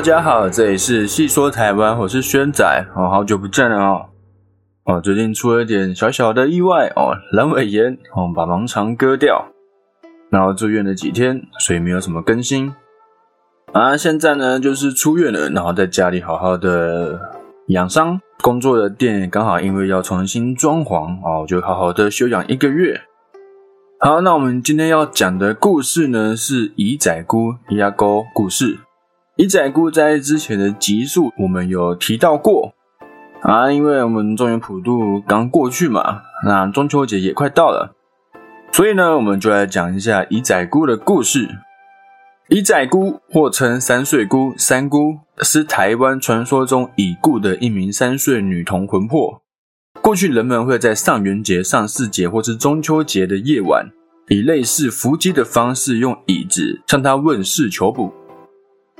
[0.00, 2.64] 大家好，这里是细说台湾，我是轩仔
[2.96, 4.06] 哦，好久不见了哦。
[4.84, 9.44] 哦，最近出了一点小小的意外哦，阑尾炎哦，把盲肠割掉，
[10.30, 12.74] 然后住院了几天，所以没有什么更新。
[13.74, 17.20] 啊，现在呢就是出院了，然后在家里好好的
[17.66, 18.18] 养伤。
[18.40, 22.98] 工作的店刚好因为要重新装潢哦，就好好的休养一个月。
[23.98, 28.78] 好，那我们今天要讲的故事呢是乙仔姑牙沟故事。
[29.40, 32.74] 乙仔姑在之前的集数我们有提到过
[33.40, 37.96] 啊，因为我们中原普渡刚过去嘛，那中秋节也快到了，
[38.70, 41.48] 所以呢，我们就来讲一下乙仔姑的故事。
[42.50, 49.40] 乙仔姑或称三岁姑、三姑，是台湾传说中已故的一名三岁女童魂魄。
[50.02, 53.86] 过去人们会在上元节、上巳节或是中秋节的夜晚，
[54.28, 58.12] 以类似伏击的方式，用椅子向她问事求卜。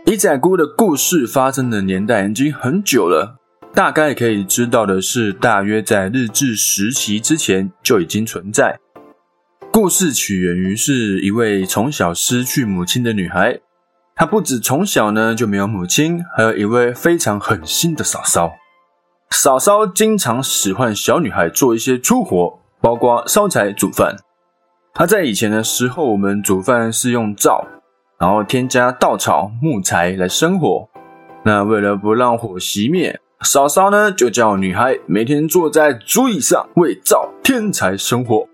[0.06, 3.36] 乙仔姑的故事发生的年代已经很久了，
[3.74, 8.78] 大概可以知道的是，大约在日治时期之前就已经存在。
[9.70, 13.60] 故事起源于是一位从小失去母亲的女孩，
[14.16, 18.52] 她不止从小呢就没有母亲，还有一位非常狠心的嫂嫂。
[19.30, 24.16] 嫂嫂经常使唤小女孩做一些粗活，包括烧柴煮饭。
[24.92, 27.64] 她在以前的时候，我们煮饭是用灶，
[28.20, 30.86] 然后添加稻草、木材来生火。
[31.42, 38.46] 那为了不让火熄灭，嫂嫂呢就叫女孩每天坐在竹椅上为灶添柴生火。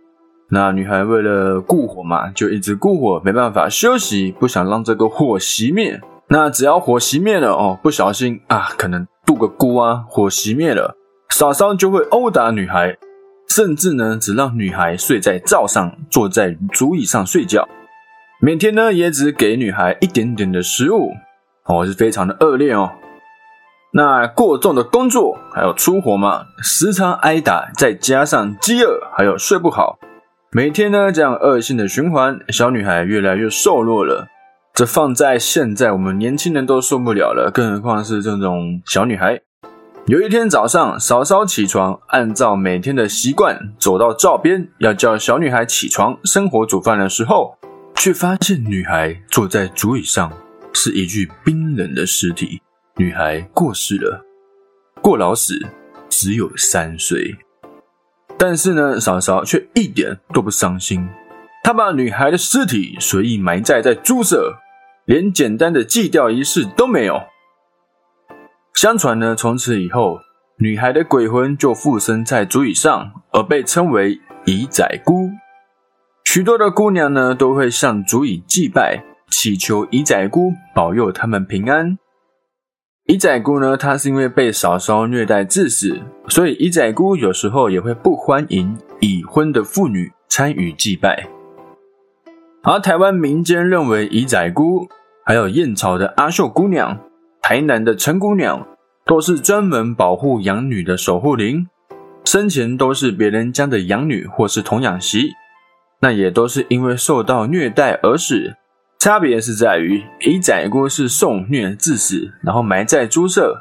[0.51, 6.01] 那女孩为了顾火嘛，就一直顾火，没办法休息，不想让这个火熄灭。
[6.29, 10.97] 那只要火熄灭了哦，不小心啊，可能渡个孤啊，火熄灭了，
[11.31, 12.97] 嫂嫂就会殴打女孩，
[13.49, 17.69] 甚至呢，只让女孩睡在灶上，坐在竹椅上睡觉，
[18.39, 21.13] 每天呢，也只给女孩一点点的食物，
[21.65, 22.91] 哦，是非常的恶劣哦。
[23.95, 29.99] 那过重的工作，还有出活嘛，时常挨打，再加上饥饿，还有睡不好。
[30.53, 34.29] 每天呢，这样恶性的循环，小女孩越来越瘦弱了。
[34.75, 39.41] 这放在现在，我们年轻人都受不了了，更何况是这种小女孩。
[40.07, 47.56] 有一天早上，嫂嫂起床，按照每天的习惯，走到灶边，要叫小女孩起床生火煮饭的时候，
[47.97, 50.31] 却发现女孩坐在竹椅上，
[50.73, 52.61] 是一具冰冷的尸体。
[52.97, 54.25] 女孩过世了，
[55.03, 55.59] 过劳死，
[56.09, 57.35] 只有三岁。
[58.39, 61.09] 但是呢，嫂嫂却一点都不伤心。
[61.65, 64.57] 她把女孩的尸体随意埋在在猪舍，
[65.07, 67.21] 连简单的祭吊仪式都没有。
[68.75, 70.21] 相传呢，从此以后，
[70.59, 75.26] 女孩的鬼魂就附身在竹椅上，而被称为乙仔姑。
[76.29, 81.97] 许多的姑娘呢，都会向竹椅祭拜，祈求乙仔姑保佑她们平安。
[83.07, 91.29] 乙仔姑呢，她是因为被嫂嫂虐待致死，所以乙仔姑有时候也会不欢迎已婚的妇女参与祭拜。
[92.65, 94.89] 而台湾民间认为乙仔姑，
[95.25, 96.99] 还有燕巢的阿秀姑娘、
[97.41, 98.67] 台南的陈姑娘，
[99.07, 101.69] 都是专门保护养女的守护灵，
[102.25, 105.31] 生前都是别人家的养女或是童养媳，
[106.01, 108.55] 那也都是因为受到虐待而死。
[108.99, 113.61] 差别是在于，乙仔姑是受虐致死，然后埋在猪舍；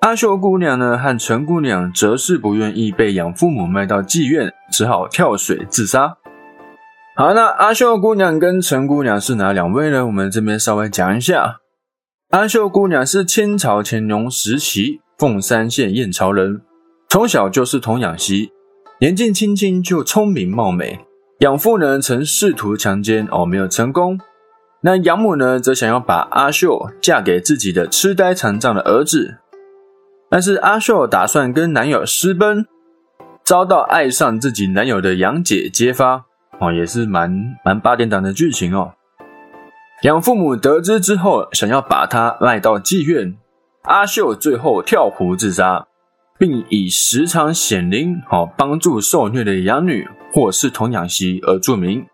[0.00, 6.16] 阿秀姑娘呢和陈姑娘则是不愿意被养父母卖到妓院，只好跳水自杀。
[7.14, 10.06] 好，那阿秀姑娘跟陈姑娘是哪两位呢？
[10.06, 11.58] 我们这边稍微讲一下。
[12.30, 16.62] 阿秀姑娘是清朝乾隆时期凤山县燕巢人，
[17.08, 18.50] 从小就是童养媳，
[18.98, 21.03] 年纪轻轻就聪明貌美。
[21.38, 24.18] 养父呢曾试图强奸，哦，没有成功。
[24.82, 29.38] 那养母呢，则想要把阿秀嫁给自己的痴呆残障的儿子，
[30.28, 32.66] 但是阿秀打算跟男友私奔，
[33.42, 36.26] 遭到爱上自己男友的杨姐揭发，
[36.60, 38.92] 哦，也是蛮蛮八点档的剧情哦。
[40.02, 43.36] 养父母得知之后，想要把她卖到妓院，
[43.84, 45.86] 阿秀最后跳湖自杀，
[46.38, 52.04] 并以时常显灵，哦，帮助受虐的养女或是童养媳而著名。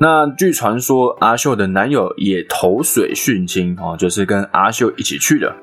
[0.00, 5.54] 那据传说，阿秀的男友也投水殉情哦，就是跟阿秀一起去的。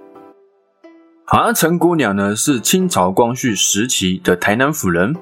[1.26, 5.14] 好像陈姑娘呢，是清朝光绪时期的台南府人，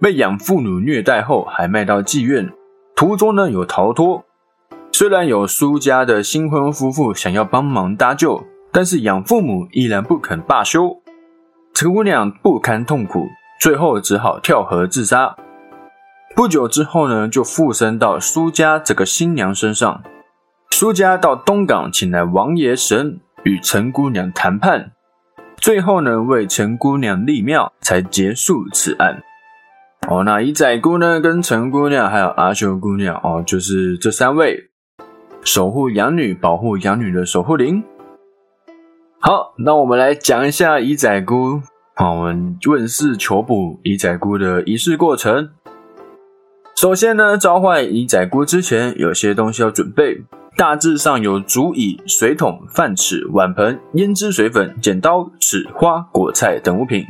[0.00, 2.48] 被养父母虐待后，还卖到妓院，
[2.94, 4.24] 途中呢有逃脱。
[4.92, 11.02] 虽然有苏家的新婚夫妇想要帮忙搭救，但是养父母依然不肯罢休。
[11.74, 13.26] 陈姑娘不堪痛苦，
[13.60, 15.36] 最后只好跳河自杀。
[16.36, 20.02] 不久之后呢，就附身到苏家这个新娘身上。
[20.70, 24.92] 苏家到东港请来王爷神，与陈姑娘谈判，
[25.56, 29.22] 最后呢为陈姑娘立庙，才结束此案。
[30.08, 34.70] 哦，那乙仔姑呢跟陈姑娘还有阿秀姑娘哦，就是这三位
[35.42, 37.82] 守护养女、保护养女的守护灵。
[39.18, 41.60] 好，那我们来讲一下乙仔姑，
[41.96, 45.50] 好，我们问世求卜乙仔姑的仪式过程。
[46.80, 50.22] 首先呢，召唤乙仔姑之前，有些东西要准备，
[50.56, 57.04] 大致上有竹椅、水桶、饭匙、碗盆、胭脂水粉、剪刀、尺、花、果菜等物品。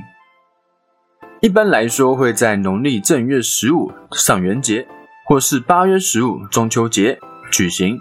[1.43, 4.89] 一般来说，会在农历正月十五上元节，
[5.27, 7.21] 或是八月十五中秋节
[7.51, 7.99] 举行。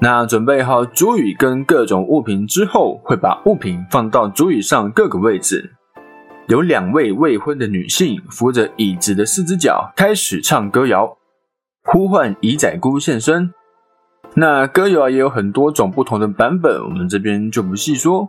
[0.00, 5.76] 那准备好竹椅跟各种物品之后，会把物品放到竹椅上各个位置。
[6.48, 11.16] 有两位未婚的女性扶着椅子的四只脚，开始唱歌谣，
[11.84, 13.52] 呼唤姨仔姑现身。
[14.34, 18.28] 那歌谣也有很多种不同的版本，我们这边就不细说。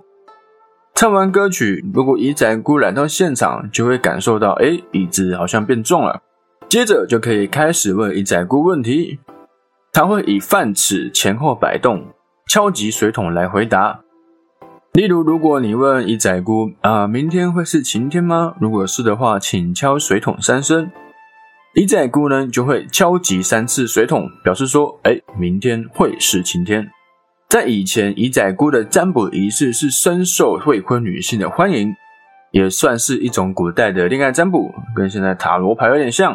[0.93, 6.21] 唱完歌曲，如果姨仔姑来到现场，就会感受到，哎，椅子好像变重了。
[6.69, 9.19] 接着就可以开始问姨仔姑问题。
[9.91, 12.05] 他会以饭匙前后摆动，
[12.47, 14.02] 敲击水桶来回答。
[14.93, 18.53] 例如，如果你问一仔姑啊，明天会是晴天吗？
[18.59, 20.91] 如果是的话，请敲水桶三声。
[21.73, 26.87] 一仔姑呢就会敲击三次水桶，表示说，哎，明天会是晴天。
[27.49, 31.91] 在以前，一仔姑的占卜仪式是深受未婚女性的欢迎，
[32.51, 36.33] 也算是一种古代的恋爱占卜，跟现在塔罗牌有点像。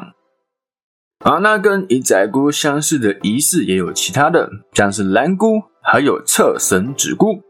[1.24, 7.40] 啊，那跟乙仔姑相似的仪式也有其他的，像是蓝姑，还有侧神指姑。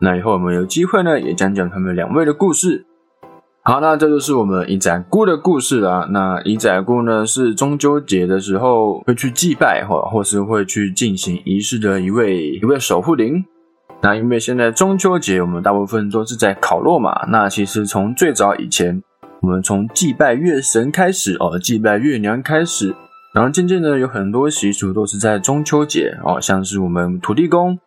[0.00, 2.86] 那以后我们有机会呢，也讲讲他们两位的故事。
[3.62, 6.08] 好，那这就是我们一仔姑的故事啦。
[6.10, 13.44] 那一仔姑呢，是中秋节的时候会去祭拜或或是会去进行仪式的一位一位守护灵。
[14.00, 17.26] 那因为现在中秋节，我们大部分都是在烤肉嘛。
[17.28, 19.02] 那其实从最早以前，
[19.42, 22.94] 我们从祭拜月神开始哦，祭拜月娘开始。
[23.34, 27.78] 然后渐渐的，有很多习俗都是在中秋节哦，像是我们土地公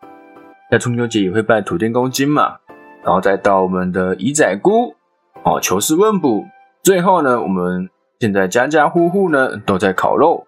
[0.73, 2.55] 在中秋节也会拜土地公金嘛，
[3.03, 4.95] 然后再到我们的姨仔姑
[5.43, 6.45] 哦，求师问卜，
[6.81, 7.87] 最后呢，我们
[8.19, 10.47] 现在家家户户呢都在烤肉。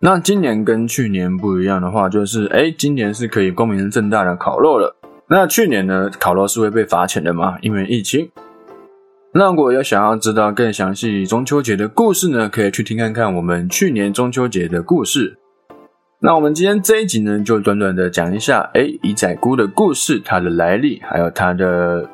[0.00, 4.96] 那今年跟去年不一样的话，就是哎，今年是可以光明正大的烤肉了。
[5.28, 8.28] 那去年呢，烤肉是会被罚钱的嘛，因为疫情。
[9.32, 15.38] 那如果要想要知道更详细中秋节的故事呢，可以去听看看我们去年中秋节的故事。
[16.18, 22.08] 那我们今天这一集呢，就短短的讲一下，哎，乙仔姑的故事，它的来历，还有它的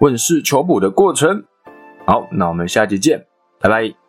[0.00, 1.44] 问世求补的过程。
[2.04, 3.24] 好，那我们下集见，
[3.60, 4.05] 拜拜。